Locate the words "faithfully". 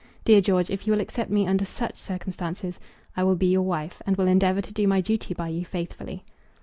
5.63-6.23